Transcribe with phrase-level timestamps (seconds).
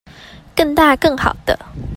[0.55, 1.59] 更大更好的